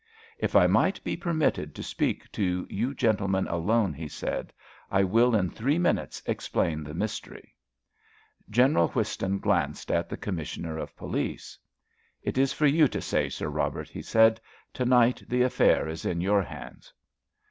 [0.39, 4.51] "If I might be permitted to speak to you gentlemen alone," he said,
[4.89, 7.53] "I will in three minutes explain the mystery."
[8.49, 11.55] General Whiston glanced at the Commissioner of Police.
[12.23, 14.41] "It is for you to say, Sir Robert," he said.
[14.73, 16.91] "To night the affair is in your hands."